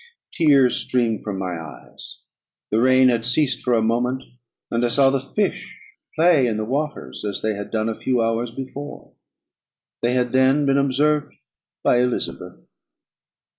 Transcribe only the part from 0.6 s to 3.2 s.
streamed from my eyes. The rain